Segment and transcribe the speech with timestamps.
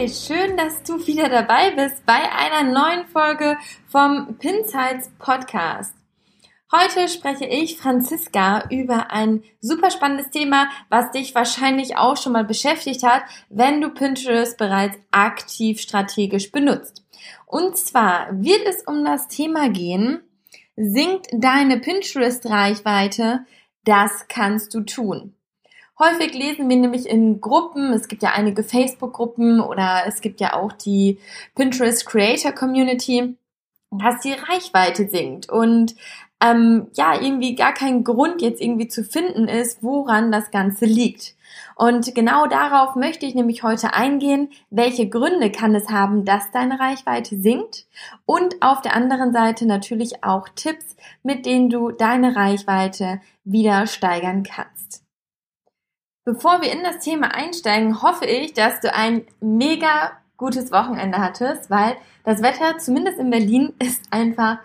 [0.00, 5.94] Hey, schön, dass du wieder dabei bist bei einer neuen Folge vom Pinsights Podcast.
[6.72, 12.46] Heute spreche ich, Franziska, über ein super spannendes Thema, was dich wahrscheinlich auch schon mal
[12.46, 17.04] beschäftigt hat, wenn du Pinterest bereits aktiv strategisch benutzt.
[17.44, 20.22] Und zwar wird es um das Thema gehen,
[20.76, 23.44] sinkt deine Pinterest-Reichweite?
[23.84, 25.34] Das kannst du tun.
[26.02, 30.54] Häufig lesen wir nämlich in Gruppen, es gibt ja einige Facebook-Gruppen oder es gibt ja
[30.54, 31.18] auch die
[31.54, 33.36] Pinterest Creator Community,
[33.90, 35.94] dass die Reichweite sinkt und
[36.42, 41.34] ähm, ja, irgendwie gar kein Grund jetzt irgendwie zu finden ist, woran das Ganze liegt.
[41.76, 46.80] Und genau darauf möchte ich nämlich heute eingehen, welche Gründe kann es haben, dass deine
[46.80, 47.84] Reichweite sinkt
[48.24, 54.44] und auf der anderen Seite natürlich auch Tipps, mit denen du deine Reichweite wieder steigern
[54.44, 55.04] kannst.
[56.24, 61.70] Bevor wir in das Thema einsteigen, hoffe ich, dass du ein mega gutes Wochenende hattest,
[61.70, 64.58] weil das Wetter, zumindest in Berlin, ist einfach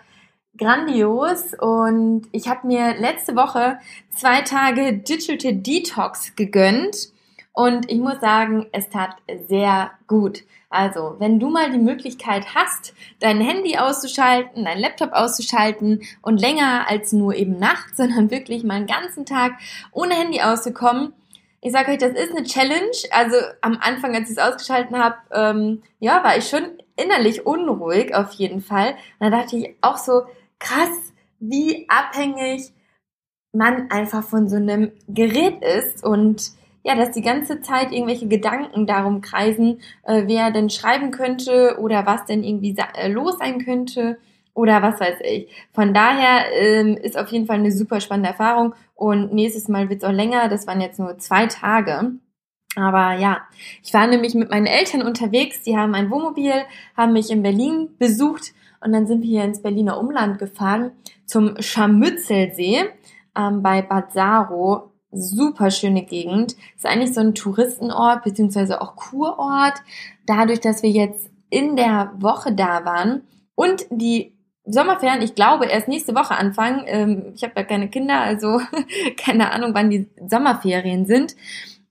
[0.58, 3.78] grandios und ich habe mir letzte Woche
[4.14, 7.10] zwei Tage Digital Detox gegönnt
[7.52, 9.16] und ich muss sagen, es tat
[9.48, 10.44] sehr gut.
[10.68, 16.86] Also, wenn du mal die Möglichkeit hast, dein Handy auszuschalten, dein Laptop auszuschalten und länger
[16.88, 19.52] als nur eben nachts, sondern wirklich mal einen ganzen Tag
[19.92, 21.14] ohne Handy auszukommen,
[21.66, 22.96] ich sage euch, das ist eine Challenge.
[23.10, 26.62] Also am Anfang, als ich es ausgeschalten habe, ähm, ja, war ich schon
[26.94, 28.90] innerlich unruhig auf jeden Fall.
[29.18, 30.22] Und da dachte ich auch so,
[30.60, 32.72] krass, wie abhängig
[33.52, 36.52] man einfach von so einem Gerät ist und
[36.84, 42.06] ja, dass die ganze Zeit irgendwelche Gedanken darum kreisen, äh, wer denn schreiben könnte oder
[42.06, 44.18] was denn irgendwie äh, los sein könnte
[44.56, 45.48] oder was weiß ich.
[45.72, 50.02] Von daher ähm, ist auf jeden Fall eine super spannende Erfahrung und nächstes Mal wird
[50.02, 50.48] es auch länger.
[50.48, 52.12] Das waren jetzt nur zwei Tage.
[52.74, 53.42] Aber ja,
[53.82, 55.62] ich war nämlich mit meinen Eltern unterwegs.
[55.62, 56.52] Die haben ein Wohnmobil,
[56.96, 60.92] haben mich in Berlin besucht und dann sind wir hier ins Berliner Umland gefahren
[61.26, 62.84] zum Scharmützelsee
[63.36, 64.92] ähm, bei Bad Saro.
[65.12, 66.56] Super schöne Gegend.
[66.76, 69.82] Ist eigentlich so ein Touristenort beziehungsweise auch Kurort.
[70.26, 73.22] Dadurch, dass wir jetzt in der Woche da waren
[73.54, 74.35] und die
[74.66, 76.82] Sommerferien, ich glaube, erst nächste Woche anfangen.
[76.86, 78.60] Ähm, ich habe ja keine Kinder, also
[79.16, 81.36] keine Ahnung, wann die Sommerferien sind.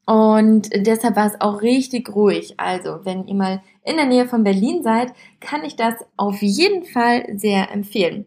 [0.06, 2.54] Und deshalb war es auch richtig ruhig.
[2.58, 6.86] Also, wenn ihr mal in der Nähe von Berlin seid, kann ich das auf jeden
[6.86, 8.26] Fall sehr empfehlen.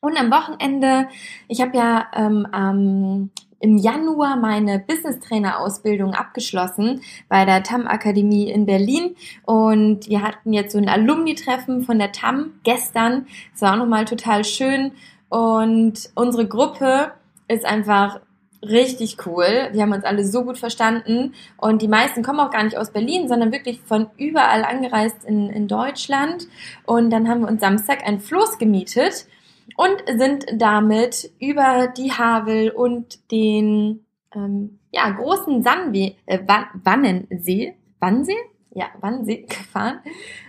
[0.00, 1.08] Und am Wochenende,
[1.48, 3.30] ich habe ja ähm, am
[3.60, 9.16] im Januar meine Business Trainer Ausbildung abgeschlossen bei der TAM Akademie in Berlin.
[9.44, 13.26] Und wir hatten jetzt so ein Alumni Treffen von der TAM gestern.
[13.54, 14.92] Es war auch nochmal total schön.
[15.28, 17.12] Und unsere Gruppe
[17.48, 18.20] ist einfach
[18.62, 19.68] richtig cool.
[19.72, 21.34] Wir haben uns alle so gut verstanden.
[21.56, 25.50] Und die meisten kommen auch gar nicht aus Berlin, sondern wirklich von überall angereist in,
[25.50, 26.46] in Deutschland.
[26.84, 29.26] Und dann haben wir uns Samstag ein Floß gemietet
[29.76, 38.36] und sind damit über die Havel und den ähm, ja, großen Sandweh, äh, Wannensee, Wannsee?
[38.70, 40.00] Ja, Wannsee gefahren.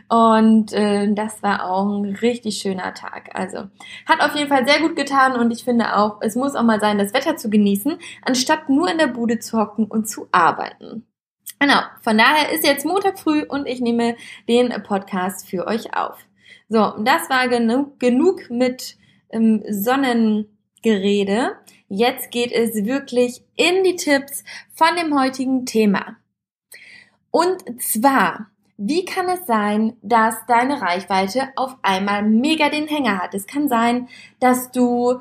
[0.09, 3.31] Und äh, das war auch ein richtig schöner Tag.
[3.33, 3.67] Also
[4.05, 6.79] hat auf jeden Fall sehr gut getan und ich finde auch, es muss auch mal
[6.79, 11.05] sein, das Wetter zu genießen, anstatt nur in der Bude zu hocken und zu arbeiten.
[11.59, 14.16] Genau, von daher ist jetzt Montag früh und ich nehme
[14.47, 16.17] den Podcast für euch auf.
[16.69, 18.97] So, das war genug, genug mit
[19.29, 21.57] ähm, Sonnengerede.
[21.89, 24.43] Jetzt geht es wirklich in die Tipps
[24.73, 26.17] von dem heutigen Thema.
[27.31, 28.47] Und zwar,
[28.78, 33.34] wie kann es sein, dass deine Reichweite auf einmal mega den Hänger hat?
[33.34, 34.07] Es kann sein,
[34.40, 35.19] dass du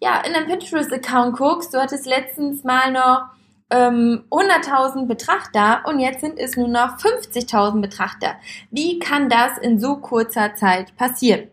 [0.00, 1.74] ja in deinem Pinterest-Account guckst.
[1.74, 3.26] Du hattest letztens mal noch
[3.70, 8.36] ähm, 100.000 Betrachter und jetzt sind es nur noch 50.000 Betrachter.
[8.70, 11.48] Wie kann das in so kurzer Zeit passieren?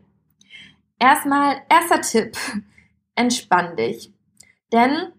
[0.99, 2.37] Erstmal, erster Tipp,
[3.15, 4.13] entspann dich.
[4.71, 5.11] Denn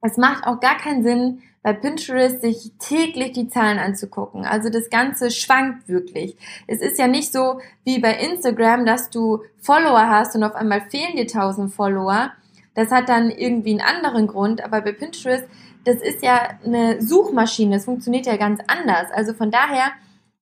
[0.00, 4.44] es macht auch gar keinen Sinn, bei Pinterest sich täglich die Zahlen anzugucken.
[4.44, 6.36] Also das Ganze schwankt wirklich.
[6.66, 10.80] Es ist ja nicht so wie bei Instagram, dass du Follower hast und auf einmal
[10.90, 12.32] fehlen dir 1000 Follower.
[12.74, 14.64] Das hat dann irgendwie einen anderen Grund.
[14.64, 15.44] Aber bei Pinterest,
[15.84, 17.76] das ist ja eine Suchmaschine.
[17.76, 19.12] Das funktioniert ja ganz anders.
[19.12, 19.92] Also von daher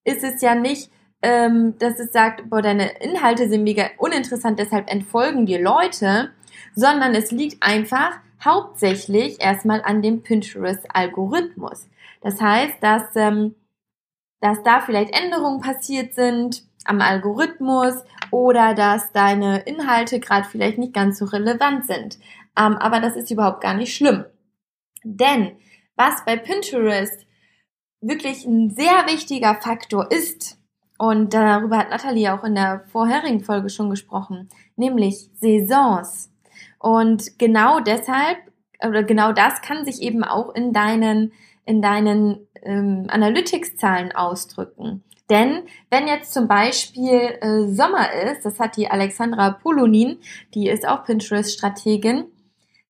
[0.04, 0.90] ist es ja nicht
[1.22, 6.30] ähm, dass es sagt, boah, deine Inhalte sind mega uninteressant, deshalb entfolgen dir Leute,
[6.74, 11.88] sondern es liegt einfach hauptsächlich erstmal an dem Pinterest-Algorithmus.
[12.22, 13.54] Das heißt, dass, ähm,
[14.40, 17.94] dass da vielleicht Änderungen passiert sind am Algorithmus
[18.30, 22.18] oder dass deine Inhalte gerade vielleicht nicht ganz so relevant sind.
[22.56, 24.24] Ähm, aber das ist überhaupt gar nicht schlimm.
[25.04, 25.52] Denn
[25.96, 27.26] was bei Pinterest
[28.00, 30.59] wirklich ein sehr wichtiger Faktor ist,
[31.00, 36.30] und darüber hat Nathalie auch in der vorherigen Folge schon gesprochen, nämlich Saisons.
[36.78, 38.36] Und genau deshalb,
[38.86, 41.32] oder genau das kann sich eben auch in deinen,
[41.64, 45.02] in deinen ähm, Analytics-Zahlen ausdrücken.
[45.30, 50.18] Denn wenn jetzt zum Beispiel äh, Sommer ist, das hat die Alexandra Polonin,
[50.52, 52.26] die ist auch Pinterest-Strategin,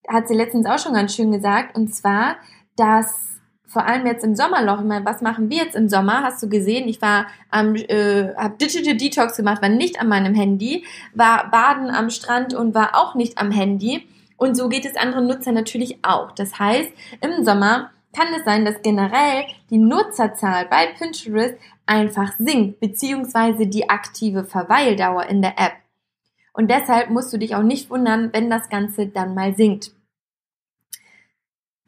[0.09, 2.39] hat sie letztens auch schon ganz schön gesagt, und zwar,
[2.75, 3.30] dass
[3.71, 6.25] vor allem jetzt im Sommerloch, ich meine, was machen wir jetzt im Sommer?
[6.25, 6.89] Hast du gesehen?
[6.89, 10.85] Ich war am, äh, habe Digital Detox gemacht, war nicht an meinem Handy,
[11.15, 14.09] war baden am Strand und war auch nicht am Handy.
[14.37, 16.33] Und so geht es anderen Nutzern natürlich auch.
[16.33, 16.91] Das heißt,
[17.21, 21.55] im Sommer kann es sein, dass generell die Nutzerzahl bei Pinterest
[21.87, 25.75] einfach sinkt, beziehungsweise die aktive Verweildauer in der App.
[26.53, 29.93] Und deshalb musst du dich auch nicht wundern, wenn das Ganze dann mal sinkt.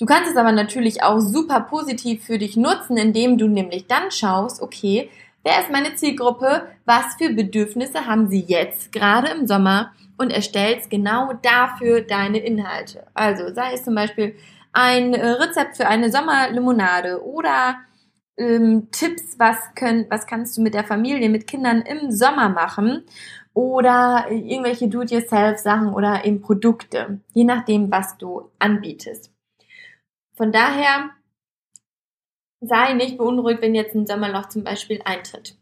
[0.03, 4.11] Du kannst es aber natürlich auch super positiv für dich nutzen, indem du nämlich dann
[4.11, 5.09] schaust, okay,
[5.45, 10.91] wer ist meine Zielgruppe, was für Bedürfnisse haben sie jetzt gerade im Sommer und erstellst
[10.91, 13.07] genau dafür deine Inhalte.
[13.15, 14.35] Also sei es zum Beispiel
[14.73, 17.77] ein äh, Rezept für eine Sommerlimonade oder
[18.37, 23.05] ähm, Tipps, was, können, was kannst du mit der Familie, mit Kindern im Sommer machen
[23.55, 29.32] oder irgendwelche Do-it-yourself-Sachen oder eben Produkte, je nachdem, was du anbietest.
[30.43, 31.11] Von daher
[32.61, 35.57] sei nicht beunruhigt, wenn jetzt ein Sommerloch zum Beispiel eintritt.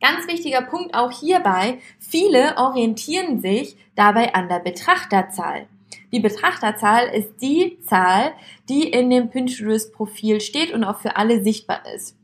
[0.00, 5.68] Ganz wichtiger Punkt auch hierbei, viele orientieren sich dabei an der Betrachterzahl.
[6.10, 8.32] Die Betrachterzahl ist die Zahl,
[8.66, 12.16] die in dem Pinterest-Profil steht und auch für alle sichtbar ist.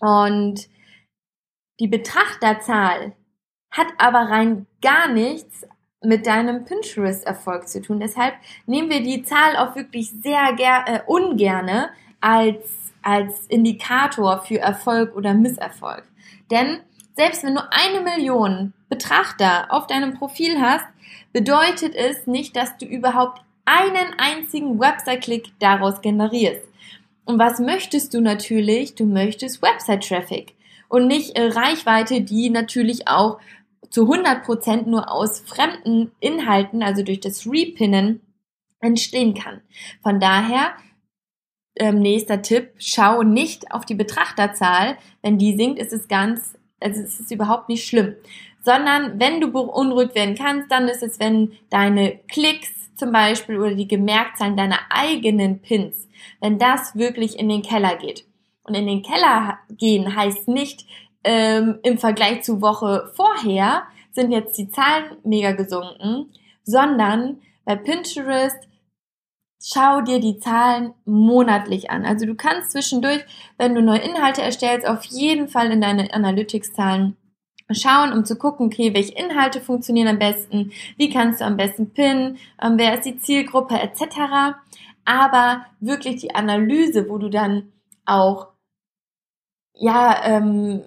[0.00, 0.66] Und
[1.78, 3.14] die Betrachterzahl
[3.70, 5.66] hat aber rein gar nichts
[6.06, 8.00] mit deinem Pinterest-Erfolg zu tun.
[8.00, 8.34] Deshalb
[8.66, 10.54] nehmen wir die Zahl auch wirklich sehr
[10.86, 12.64] äh, ungerne als,
[13.02, 16.04] als Indikator für Erfolg oder Misserfolg.
[16.50, 16.78] Denn
[17.16, 20.86] selbst wenn du eine Million Betrachter auf deinem Profil hast,
[21.32, 26.62] bedeutet es nicht, dass du überhaupt einen einzigen Website-Klick daraus generierst.
[27.24, 28.94] Und was möchtest du natürlich?
[28.94, 30.54] Du möchtest Website-Traffic
[30.88, 33.38] und nicht äh, Reichweite, die natürlich auch
[33.96, 38.20] zu 100% nur aus fremden Inhalten, also durch das Repinnen,
[38.78, 39.62] entstehen kann.
[40.02, 40.72] Von daher,
[41.76, 44.98] ähm, nächster Tipp, schau nicht auf die Betrachterzahl.
[45.22, 48.16] Wenn die sinkt, ist es ganz, also es ist überhaupt nicht schlimm.
[48.62, 53.74] Sondern wenn du beunruhigt werden kannst, dann ist es, wenn deine Klicks zum Beispiel oder
[53.74, 56.06] die Gemerktzahlen deiner eigenen Pins,
[56.42, 58.26] wenn das wirklich in den Keller geht.
[58.62, 60.86] Und in den Keller gehen heißt nicht,
[61.26, 63.82] ähm, im Vergleich zu Woche vorher
[64.12, 66.32] sind jetzt die Zahlen mega gesunken,
[66.64, 68.56] sondern bei Pinterest
[69.62, 72.04] schau dir die Zahlen monatlich an.
[72.04, 73.24] Also du kannst zwischendurch,
[73.58, 77.16] wenn du neue Inhalte erstellst, auf jeden Fall in deine Analytics-Zahlen
[77.72, 81.90] schauen, um zu gucken, okay, welche Inhalte funktionieren am besten, wie kannst du am besten
[81.90, 84.54] pinnen, ähm, wer ist die Zielgruppe etc.
[85.04, 87.72] Aber wirklich die Analyse, wo du dann
[88.04, 88.48] auch
[89.74, 90.84] ja ähm,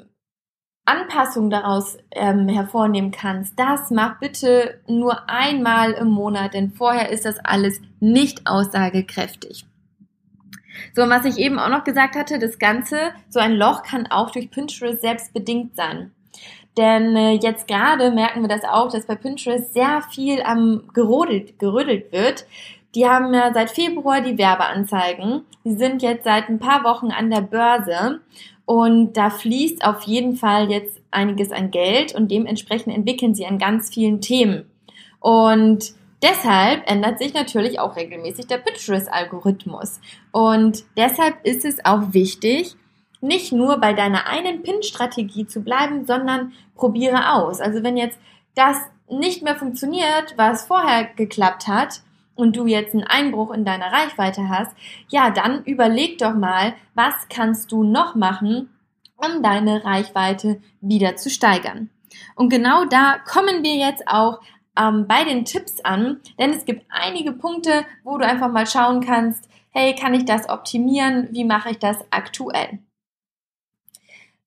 [0.89, 7.25] Anpassung daraus ähm, hervornehmen kannst, das mach bitte nur einmal im Monat, denn vorher ist
[7.25, 9.65] das alles nicht aussagekräftig.
[10.96, 12.98] So, und was ich eben auch noch gesagt hatte, das Ganze,
[13.29, 16.12] so ein Loch kann auch durch Pinterest selbst bedingt sein.
[16.77, 21.60] Denn äh, jetzt gerade merken wir das auch, dass bei Pinterest sehr viel am gerodelt,
[21.60, 22.46] gerödelt wird.
[22.96, 25.41] Die haben ja seit Februar die Werbeanzeigen.
[25.63, 28.22] Die sind jetzt seit ein paar Wochen an der Börse
[28.70, 33.58] und da fließt auf jeden Fall jetzt einiges an Geld und dementsprechend entwickeln sie an
[33.58, 34.70] ganz vielen Themen.
[35.20, 40.00] Und deshalb ändert sich natürlich auch regelmäßig der Pinterest-Algorithmus.
[40.32, 42.76] Und deshalb ist es auch wichtig,
[43.22, 47.62] nicht nur bei deiner einen Pin-Strategie zu bleiben, sondern probiere aus.
[47.62, 48.20] Also wenn jetzt
[48.54, 48.78] das
[49.10, 52.04] nicht mehr funktioniert, was vorher geklappt hat,
[52.39, 54.75] und du jetzt einen Einbruch in deiner Reichweite hast,
[55.10, 58.69] ja, dann überleg doch mal, was kannst du noch machen,
[59.15, 61.89] um deine Reichweite wieder zu steigern.
[62.36, 64.39] Und genau da kommen wir jetzt auch
[64.79, 69.01] ähm, bei den Tipps an, denn es gibt einige Punkte, wo du einfach mal schauen
[69.01, 71.27] kannst, hey, kann ich das optimieren?
[71.31, 72.79] Wie mache ich das aktuell?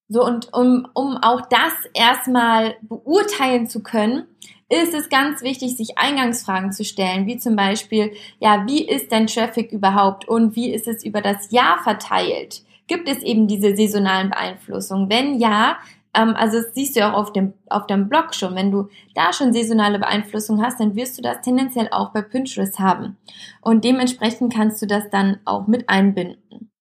[0.09, 4.27] So, und um, um auch das erstmal beurteilen zu können,
[4.69, 9.27] ist es ganz wichtig, sich Eingangsfragen zu stellen, wie zum Beispiel, ja, wie ist denn
[9.27, 12.63] Traffic überhaupt und wie ist es über das Jahr verteilt?
[12.87, 15.09] Gibt es eben diese saisonalen Beeinflussungen?
[15.09, 15.77] Wenn ja,
[16.13, 18.89] ähm, also das siehst du ja auch auf dem, auf deinem Blog schon, wenn du
[19.15, 23.17] da schon saisonale Beeinflussung hast, dann wirst du das tendenziell auch bei Pinterest haben.
[23.61, 26.71] Und dementsprechend kannst du das dann auch mit einbinden.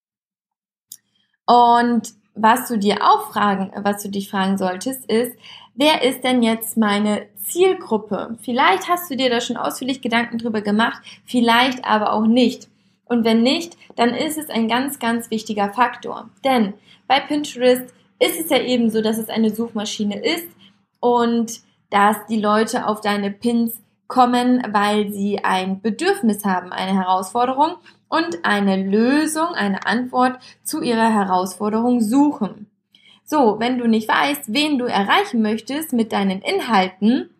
[1.46, 5.36] Und was du dir auch fragen, was du dich fragen solltest, ist,
[5.74, 8.36] wer ist denn jetzt meine Zielgruppe?
[8.42, 12.68] Vielleicht hast du dir da schon ausführlich Gedanken drüber gemacht, vielleicht aber auch nicht.
[13.04, 16.30] Und wenn nicht, dann ist es ein ganz, ganz wichtiger Faktor.
[16.44, 16.74] Denn
[17.06, 20.46] bei Pinterest ist es ja eben so, dass es eine Suchmaschine ist
[21.00, 23.74] und dass die Leute auf deine Pins
[24.06, 27.76] kommen, weil sie ein Bedürfnis haben, eine Herausforderung
[28.08, 32.71] und eine Lösung, eine Antwort zu ihrer Herausforderung suchen.
[33.24, 37.30] So, wenn du nicht weißt, wen du erreichen möchtest mit deinen Inhalten,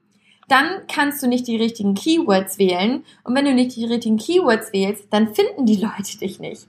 [0.49, 3.05] dann kannst du nicht die richtigen Keywords wählen.
[3.25, 6.67] Und wenn du nicht die richtigen Keywords wählst, dann finden die Leute dich nicht.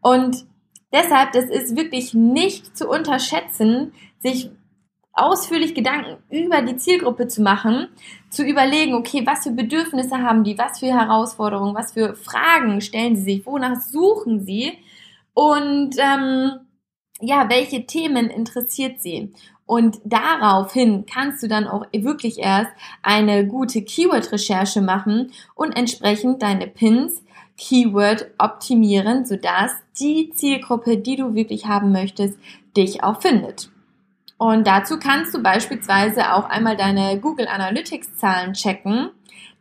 [0.00, 0.46] Und
[0.92, 4.50] deshalb, das ist wirklich nicht zu unterschätzen, sich
[5.12, 7.88] ausführlich Gedanken über die Zielgruppe zu machen,
[8.28, 13.16] zu überlegen, okay, was für Bedürfnisse haben die, was für Herausforderungen, was für Fragen stellen
[13.16, 14.74] sie sich, wonach suchen sie
[15.32, 16.65] und ähm,
[17.20, 19.32] ja, welche Themen interessiert sie.
[19.64, 22.70] Und daraufhin kannst du dann auch wirklich erst
[23.02, 27.22] eine gute Keyword-Recherche machen und entsprechend deine Pins
[27.58, 32.38] Keyword optimieren, sodass die Zielgruppe, die du wirklich haben möchtest,
[32.76, 33.70] dich auch findet.
[34.38, 39.10] Und dazu kannst du beispielsweise auch einmal deine Google Analytics Zahlen checken,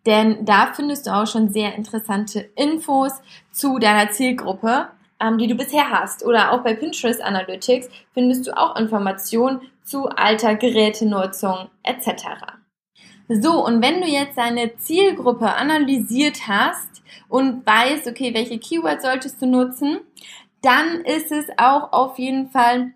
[0.05, 3.13] denn da findest du auch schon sehr interessante Infos
[3.51, 6.25] zu deiner Zielgruppe, ähm, die du bisher hast.
[6.25, 12.25] Oder auch bei Pinterest Analytics findest du auch Informationen zu Alter, Gerätenutzung etc.
[13.27, 19.41] So, und wenn du jetzt deine Zielgruppe analysiert hast und weißt, okay, welche Keywords solltest
[19.41, 20.00] du nutzen,
[20.62, 22.93] dann ist es auch auf jeden Fall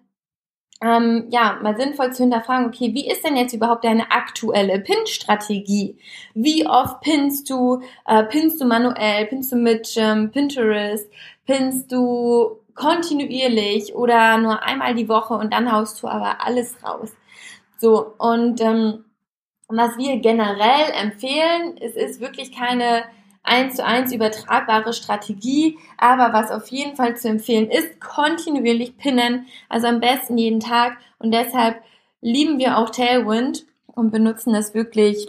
[0.82, 5.98] ähm, ja, mal sinnvoll zu hinterfragen, okay, wie ist denn jetzt überhaupt deine aktuelle Pin-Strategie?
[6.34, 7.82] Wie oft pinst du?
[8.06, 9.26] Äh, pinst du manuell?
[9.26, 11.12] Pinst du mit ähm, Pinterest?
[11.46, 17.12] Pinst du kontinuierlich oder nur einmal die Woche und dann haust du aber alles raus?
[17.78, 19.04] So, und ähm,
[19.68, 23.04] was wir generell empfehlen, es ist wirklich keine
[23.50, 29.48] eins zu eins übertragbare Strategie, aber was auf jeden Fall zu empfehlen ist, kontinuierlich pinnen,
[29.68, 31.82] also am besten jeden Tag und deshalb
[32.22, 35.28] lieben wir auch Tailwind und benutzen das wirklich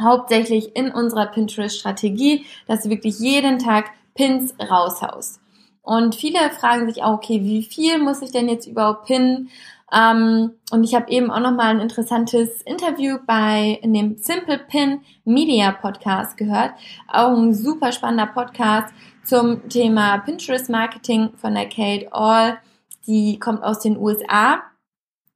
[0.00, 5.40] hauptsächlich in unserer Pinterest-Strategie, dass du wirklich jeden Tag Pins raushaust.
[5.82, 9.50] Und viele fragen sich auch, okay, wie viel muss ich denn jetzt überhaupt pinnen?
[9.92, 14.58] Ähm, und ich habe eben auch noch mal ein interessantes Interview bei in dem Simple
[14.58, 16.72] Pin Media Podcast gehört.
[17.08, 18.92] Auch ein super spannender Podcast
[19.24, 22.58] zum Thema Pinterest Marketing von der Kate All.
[23.06, 24.62] Die kommt aus den USA.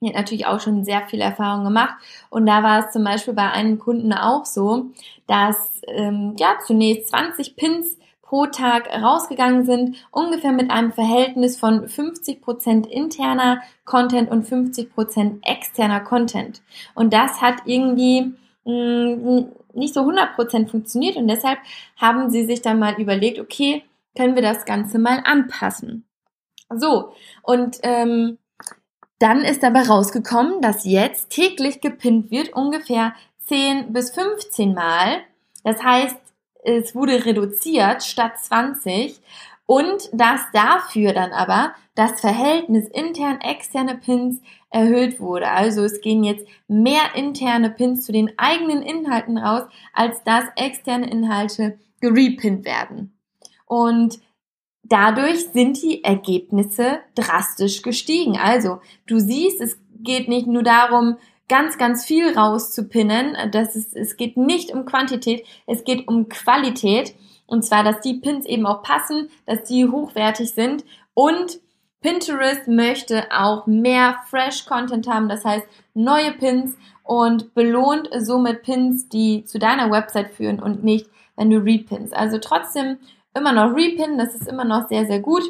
[0.00, 1.94] Die hat natürlich auch schon sehr viel Erfahrung gemacht.
[2.30, 4.90] Und da war es zum Beispiel bei einem Kunden auch so,
[5.26, 7.96] dass ähm, ja zunächst 20 Pins
[8.26, 16.00] pro Tag rausgegangen sind, ungefähr mit einem Verhältnis von 50% interner Content und 50% externer
[16.00, 16.61] Content.
[16.95, 21.59] Und das hat irgendwie mm, nicht so 100% funktioniert und deshalb
[21.97, 23.85] haben sie sich dann mal überlegt, okay,
[24.16, 26.04] können wir das Ganze mal anpassen.
[26.75, 28.38] So, und ähm,
[29.21, 33.14] dann ist dabei rausgekommen, dass jetzt täglich gepinnt wird, ungefähr
[33.47, 35.18] 10 bis 15 Mal.
[35.62, 36.16] Das heißt,
[36.66, 39.20] es wurde reduziert statt 20
[39.66, 45.50] und dass dafür dann aber das Verhältnis intern-externe Pins erhöht wurde.
[45.50, 51.08] Also es gehen jetzt mehr interne Pins zu den eigenen Inhalten raus, als dass externe
[51.08, 53.16] Inhalte gerepinnt werden.
[53.64, 54.20] Und
[54.82, 58.37] dadurch sind die Ergebnisse drastisch gestiegen.
[58.37, 61.16] Also du siehst, es geht nicht nur darum,
[61.49, 63.37] ganz, ganz viel rauszupinnen.
[63.53, 67.15] Das ist, es geht nicht um Quantität, es geht um Qualität.
[67.47, 70.85] Und zwar, dass die Pins eben auch passen, dass die hochwertig sind.
[71.15, 71.61] Und
[72.00, 79.09] Pinterest möchte auch mehr Fresh Content haben, das heißt neue Pins und belohnt somit Pins,
[79.09, 82.12] die zu deiner Website führen und nicht, wenn du repins.
[82.12, 82.99] Also trotzdem
[83.35, 85.43] immer noch repin, das ist immer noch sehr, sehr gut.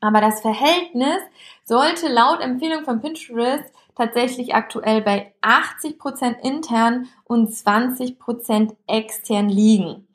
[0.00, 1.20] Aber das Verhältnis
[1.64, 10.06] sollte laut Empfehlung von Pinterest tatsächlich aktuell bei 80% intern und 20% extern liegen.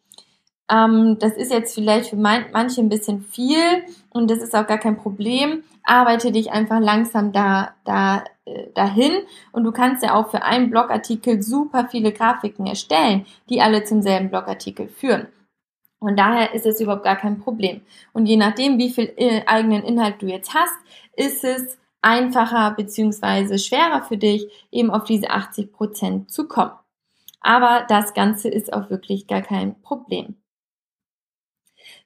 [0.71, 4.65] Ähm, das ist jetzt vielleicht für mein, manche ein bisschen viel und das ist auch
[4.65, 5.63] gar kein Problem.
[5.83, 9.11] Arbeite dich einfach langsam da, da, äh, dahin
[9.51, 14.01] und du kannst ja auch für einen Blogartikel super viele Grafiken erstellen, die alle zum
[14.01, 15.27] selben Blogartikel führen.
[15.99, 17.81] Und daher ist es überhaupt gar kein Problem.
[18.13, 20.73] Und je nachdem, wie viel äh, eigenen Inhalt du jetzt hast,
[21.15, 26.73] ist es einfacher beziehungsweise schwerer für dich, eben auf diese 80 Prozent zu kommen.
[27.41, 30.35] Aber das Ganze ist auch wirklich gar kein Problem.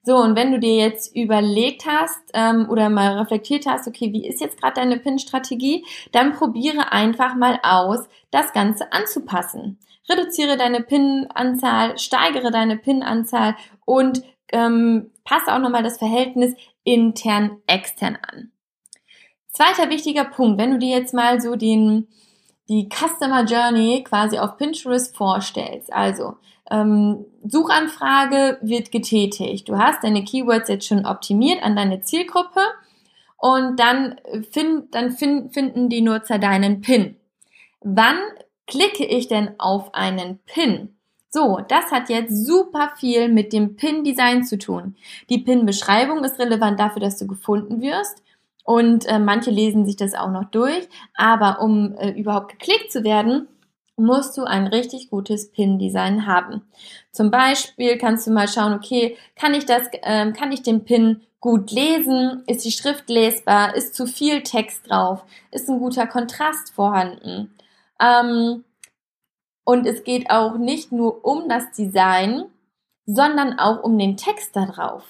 [0.04, 4.25] So, und wenn du dir jetzt überlegt hast ähm, oder mal reflektiert hast, okay, wie
[4.25, 9.80] ist jetzt gerade deine PIN-Strategie, dann probiere einfach mal aus, das Ganze anzupassen.
[10.10, 18.51] Reduziere deine PIN-Anzahl, steigere deine PIN-Anzahl und ähm, passe auch nochmal das Verhältnis intern-extern an.
[19.50, 22.08] Zweiter wichtiger Punkt, wenn du dir jetzt mal so den,
[22.70, 26.36] die Customer Journey quasi auf Pinterest vorstellst, also
[26.70, 29.70] ähm, Suchanfrage wird getätigt.
[29.70, 32.62] Du hast deine Keywords jetzt schon optimiert an deine Zielgruppe
[33.38, 34.20] und dann,
[34.51, 37.16] find, dann find, finden die Nutzer deinen Pin.
[37.82, 38.18] Wann
[38.66, 40.94] klicke ich denn auf einen Pin?
[41.30, 44.96] So, das hat jetzt super viel mit dem Pin-Design zu tun.
[45.30, 48.24] Die Pin-Beschreibung ist relevant dafür, dass du gefunden wirst.
[48.67, 50.89] Und äh, manche lesen sich das auch noch durch.
[51.15, 53.47] Aber um äh, überhaupt geklickt zu werden,
[53.95, 56.63] musst du ein richtig gutes Pin-Design haben.
[57.13, 61.21] Zum Beispiel kannst du mal schauen, okay, kann ich das, ähm, kann ich den Pin
[61.39, 62.43] gut lesen?
[62.45, 63.74] Ist die Schrift lesbar?
[63.74, 65.24] Ist zu viel Text drauf?
[65.50, 67.55] Ist ein guter Kontrast vorhanden?
[68.01, 68.65] Ähm,
[69.63, 72.43] und es geht auch nicht nur um das Design,
[73.05, 75.05] sondern auch um den Text da drauf.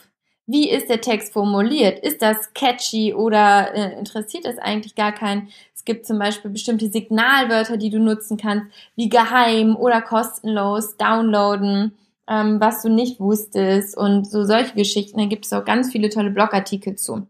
[0.50, 2.00] Wie ist der Text formuliert?
[2.00, 5.50] Ist das catchy oder äh, interessiert es eigentlich gar keinen?
[5.75, 11.98] Es gibt zum Beispiel bestimmte Signalwörter, die du nutzen kannst, wie geheim oder kostenlos, downloaden,
[12.30, 15.20] ähm, was du nicht wusstest und so solche Geschichten.
[15.20, 17.27] Da gibt es auch ganz viele tolle Blogartikel zu.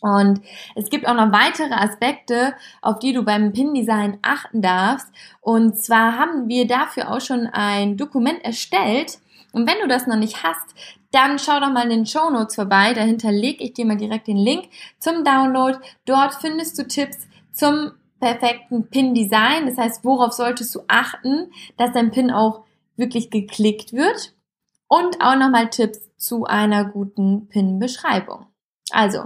[0.00, 0.40] Und
[0.74, 5.08] es gibt auch noch weitere Aspekte, auf die du beim Pin-Design achten darfst.
[5.40, 9.18] Und zwar haben wir dafür auch schon ein Dokument erstellt.
[9.58, 10.72] Und wenn du das noch nicht hast,
[11.10, 12.94] dann schau doch mal in den Show Notes vorbei.
[12.94, 14.68] Dahinter lege ich dir mal direkt den Link
[15.00, 15.76] zum Download.
[16.04, 17.90] Dort findest du Tipps zum
[18.20, 19.66] perfekten Pin-Design.
[19.66, 24.32] Das heißt, worauf solltest du achten, dass dein Pin auch wirklich geklickt wird.
[24.86, 28.46] Und auch nochmal Tipps zu einer guten Pin-Beschreibung.
[28.92, 29.24] Also,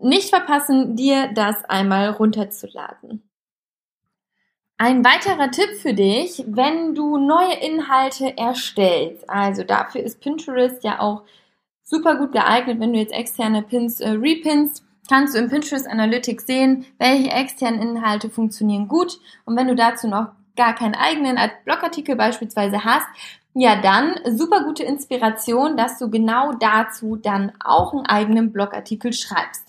[0.00, 3.27] nicht verpassen, dir das einmal runterzuladen.
[4.80, 9.28] Ein weiterer Tipp für dich, wenn du neue Inhalte erstellst.
[9.28, 11.24] Also dafür ist Pinterest ja auch
[11.82, 14.84] super gut geeignet, wenn du jetzt externe Pins äh, repinst.
[15.08, 19.18] Kannst du im Pinterest Analytics sehen, welche externen Inhalte funktionieren gut.
[19.44, 23.06] Und wenn du dazu noch gar keinen eigenen Blogartikel beispielsweise hast,
[23.54, 29.64] ja dann super gute Inspiration, dass du genau dazu dann auch einen eigenen Blogartikel schreibst.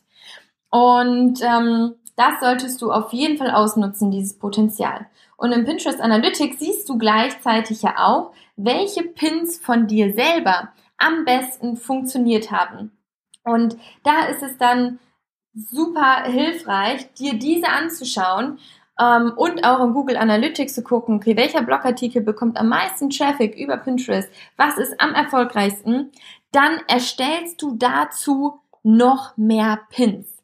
[0.69, 5.07] Und ähm, das solltest du auf jeden Fall ausnutzen, dieses Potenzial.
[5.37, 11.23] Und im Pinterest Analytics siehst du gleichzeitig ja auch, welche Pins von dir selber am
[11.23, 12.91] besten funktioniert haben.
[13.45, 14.99] Und da ist es dann
[15.53, 18.59] super hilfreich, dir diese anzuschauen
[18.99, 23.55] ähm, und auch in Google Analytics zu gucken, okay, welcher Blogartikel bekommt am meisten Traffic
[23.55, 26.11] über Pinterest, was ist am erfolgreichsten,
[26.51, 30.38] dann erstellst du dazu noch mehr Pins.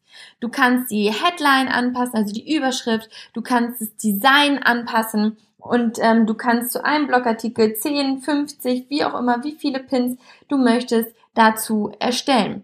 [0.45, 3.09] Du kannst die Headline anpassen, also die Überschrift.
[3.33, 5.37] Du kannst das Design anpassen.
[5.57, 10.19] Und ähm, du kannst zu einem Blogartikel 10, 50, wie auch immer, wie viele Pins
[10.47, 12.61] du möchtest, dazu erstellen.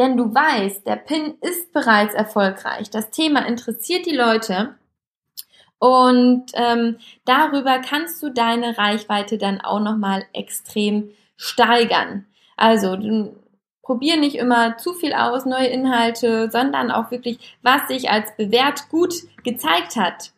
[0.00, 2.90] Denn du weißt, der Pin ist bereits erfolgreich.
[2.90, 4.74] Das Thema interessiert die Leute.
[5.78, 12.26] Und ähm, darüber kannst du deine Reichweite dann auch nochmal extrem steigern.
[12.56, 13.36] Also du
[13.82, 18.88] probier nicht immer zu viel aus, neue Inhalte, sondern auch wirklich, was sich als bewährt
[18.88, 19.14] gut
[19.44, 20.32] gezeigt hat.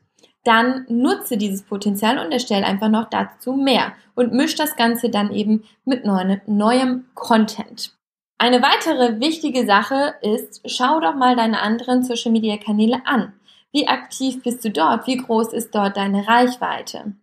[0.45, 5.33] Dann nutze dieses Potenzial und erstelle einfach noch dazu mehr und misch das Ganze dann
[5.33, 7.95] eben mit neuem, neuem Content.
[8.39, 13.33] Eine weitere wichtige Sache ist, schau doch mal deine anderen Social Media Kanäle an.
[13.73, 15.07] Wie aktiv bist du dort?
[15.07, 17.15] Wie groß ist dort deine Reichweite?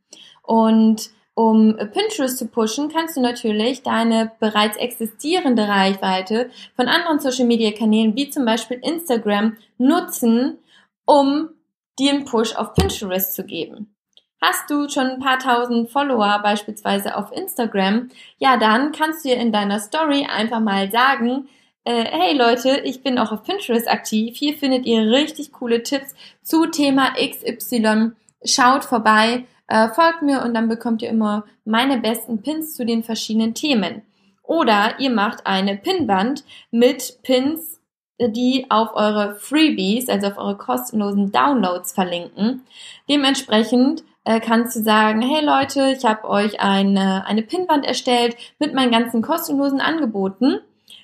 [0.42, 7.48] Und um Pinterest zu pushen, kannst du natürlich deine bereits existierende Reichweite von anderen Social
[7.48, 10.60] Media Kanälen wie zum Beispiel Instagram nutzen,
[11.06, 11.50] um
[11.98, 13.96] dir einen Push auf Pinterest zu geben.
[14.40, 19.38] Hast du schon ein paar tausend Follower beispielsweise auf Instagram, ja, dann kannst du dir
[19.38, 21.50] in deiner Story einfach mal sagen,
[21.86, 24.38] äh, hey Leute, ich bin auch auf Pinterest aktiv.
[24.38, 28.12] Hier findet ihr richtig coole Tipps zu Thema XY.
[28.46, 33.04] Schaut vorbei äh, folgt mir und dann bekommt ihr immer meine besten Pins zu den
[33.04, 34.02] verschiedenen Themen.
[34.44, 37.80] Oder ihr macht eine Pinwand mit Pins,
[38.20, 42.66] die auf eure Freebies, also auf eure kostenlosen Downloads verlinken.
[43.10, 48.74] Dementsprechend äh, kannst du sagen, hey Leute, ich habe euch eine, eine Pinwand erstellt mit
[48.74, 50.60] meinen ganzen kostenlosen Angeboten.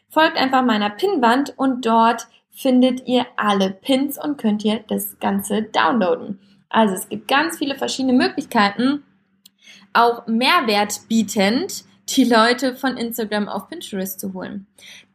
[0.09, 5.63] Folgt einfach meiner Pinwand und dort findet ihr alle Pins und könnt ihr das Ganze
[5.63, 6.39] downloaden.
[6.69, 9.03] Also es gibt ganz viele verschiedene Möglichkeiten,
[9.93, 14.67] auch Mehrwert bietend, die Leute von Instagram auf Pinterest zu holen.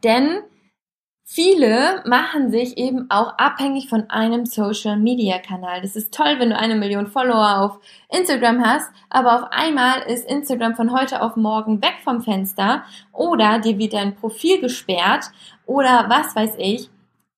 [0.05, 0.43] Denn
[1.35, 5.81] Viele machen sich eben auch abhängig von einem Social Media Kanal.
[5.81, 10.29] Das ist toll, wenn du eine Million Follower auf Instagram hast, aber auf einmal ist
[10.29, 12.85] Instagram von heute auf morgen weg vom Fenster
[13.15, 15.31] oder dir wird dein Profil gesperrt
[15.65, 16.91] oder was weiß ich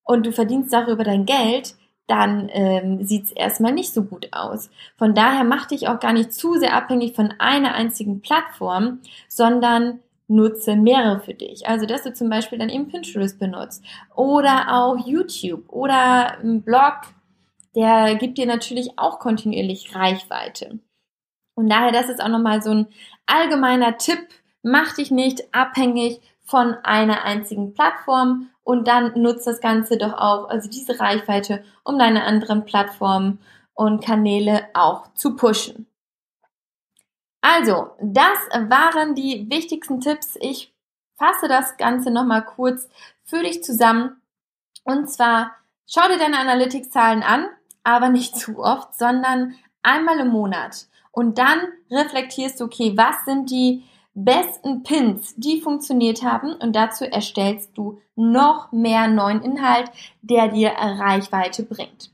[0.03, 4.71] und du verdienst darüber dein Geld, dann ähm, sieht es erstmal nicht so gut aus.
[4.97, 10.01] Von daher mach dich auch gar nicht zu sehr abhängig von einer einzigen Plattform, sondern
[10.29, 11.67] nutze mehrere für dich.
[11.67, 16.95] Also, dass du zum Beispiel dann eben Pinterest benutzt oder auch YouTube oder ein Blog,
[17.75, 20.79] der gibt dir natürlich auch kontinuierlich Reichweite.
[21.55, 22.87] Und daher, das ist auch nochmal so ein
[23.27, 24.19] allgemeiner Tipp.
[24.62, 30.49] Mach dich nicht abhängig von einer einzigen Plattform und dann nutzt das Ganze doch auch,
[30.49, 33.39] also diese Reichweite, um deine anderen Plattformen
[33.75, 35.87] und Kanäle auch zu pushen.
[37.41, 38.39] Also, das
[38.71, 40.39] waren die wichtigsten Tipps.
[40.41, 40.73] Ich
[41.17, 42.89] fasse das Ganze nochmal kurz
[43.23, 44.23] für dich zusammen.
[44.85, 45.53] Und zwar,
[45.87, 47.49] schau dir deine Analytics-Zahlen an,
[47.83, 50.87] aber nicht zu oft, sondern einmal im Monat.
[51.13, 57.05] Und dann reflektierst du, okay, was sind die besten Pins, die funktioniert haben und dazu
[57.05, 59.90] erstellst du noch mehr neuen Inhalt,
[60.22, 62.11] der dir Reichweite bringt.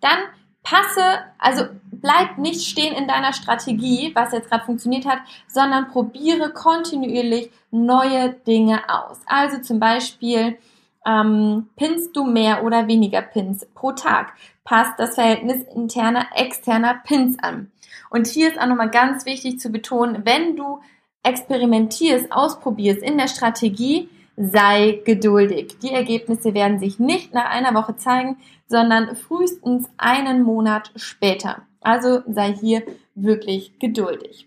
[0.00, 0.18] Dann
[0.62, 6.52] passe, also bleib nicht stehen in deiner Strategie, was jetzt gerade funktioniert hat, sondern probiere
[6.52, 9.20] kontinuierlich neue Dinge aus.
[9.26, 10.58] Also zum Beispiel
[11.06, 14.34] ähm, pinst du mehr oder weniger Pins pro Tag.
[14.64, 17.70] Passt das Verhältnis interner, externer Pins an.
[18.10, 20.80] Und hier ist auch nochmal ganz wichtig zu betonen, wenn du
[21.22, 25.78] experimentierst, ausprobierst in der Strategie, sei geduldig.
[25.82, 31.62] Die Ergebnisse werden sich nicht nach einer Woche zeigen, sondern frühestens einen Monat später.
[31.80, 32.82] Also sei hier
[33.14, 34.46] wirklich geduldig.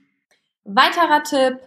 [0.64, 1.60] Weiterer Tipp,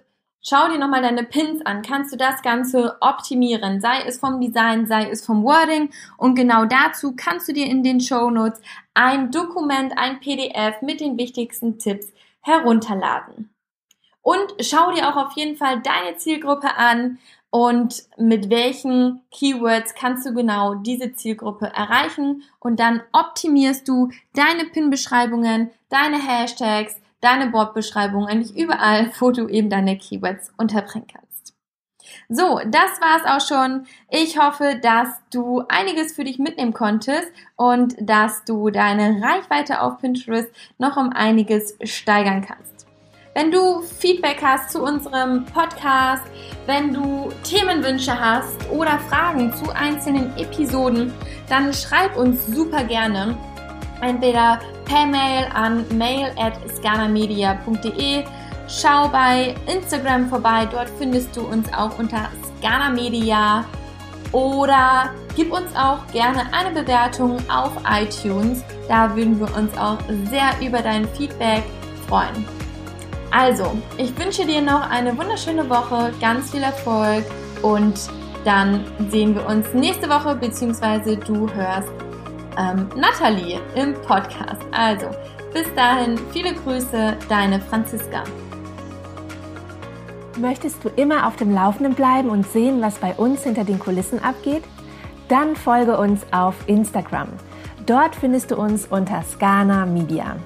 [0.43, 1.83] schau dir nochmal deine Pins an.
[1.83, 3.81] Kannst du das Ganze optimieren?
[3.81, 5.91] Sei es vom Design, sei es vom Wording.
[6.17, 8.61] Und genau dazu kannst du dir in den Show Notes
[8.95, 12.09] ein Dokument, ein PDF mit den wichtigsten Tipps
[12.41, 13.51] herunterladen.
[14.29, 17.17] Und schau dir auch auf jeden Fall deine Zielgruppe an
[17.49, 24.67] und mit welchen Keywords kannst du genau diese Zielgruppe erreichen und dann optimierst du deine
[24.67, 31.55] Pin-Beschreibungen, deine Hashtags, deine Bot-Beschreibungen, eigentlich überall, wo du eben deine Keywords unterbringen kannst.
[32.29, 33.87] So, das war's auch schon.
[34.11, 39.97] Ich hoffe, dass du einiges für dich mitnehmen konntest und dass du deine Reichweite auf
[39.97, 42.78] Pinterest noch um einiges steigern kannst.
[43.35, 46.23] Wenn du Feedback hast zu unserem Podcast,
[46.67, 51.13] wenn du Themenwünsche hast oder Fragen zu einzelnen Episoden,
[51.49, 53.37] dann schreib uns super gerne.
[54.01, 58.25] Entweder per Mail an mail at scanamedia.de.
[58.69, 63.65] Schau bei Instagram vorbei, dort findest du uns auch unter Scanamedia.
[64.33, 68.63] Oder gib uns auch gerne eine Bewertung auf iTunes.
[68.89, 69.99] Da würden wir uns auch
[70.31, 71.63] sehr über dein Feedback
[72.07, 72.58] freuen.
[73.31, 77.25] Also, ich wünsche dir noch eine wunderschöne Woche, ganz viel Erfolg
[77.63, 77.95] und
[78.45, 81.91] dann sehen wir uns nächste Woche, beziehungsweise du hörst
[82.57, 84.63] ähm, Nathalie im Podcast.
[84.71, 85.09] Also,
[85.53, 88.25] bis dahin, viele Grüße, deine Franziska.
[90.39, 94.23] Möchtest du immer auf dem Laufenden bleiben und sehen, was bei uns hinter den Kulissen
[94.23, 94.63] abgeht?
[95.29, 97.29] Dann folge uns auf Instagram.
[97.87, 100.37] Dort findest du uns unter Scana Media.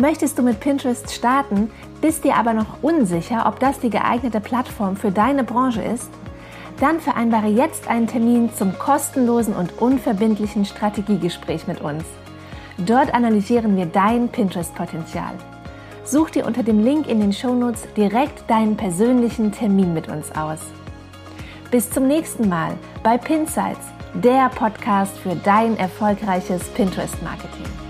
[0.00, 4.94] Möchtest du mit Pinterest starten, bist dir aber noch unsicher, ob das die geeignete Plattform
[4.94, 6.08] für deine Branche ist?
[6.78, 12.04] Dann vereinbare jetzt einen Termin zum kostenlosen und unverbindlichen Strategiegespräch mit uns.
[12.76, 15.34] Dort analysieren wir dein Pinterest-Potenzial.
[16.04, 20.60] Such dir unter dem Link in den Shownotes direkt deinen persönlichen Termin mit uns aus.
[21.72, 27.87] Bis zum nächsten Mal bei Pinsights, der Podcast für dein erfolgreiches Pinterest-Marketing.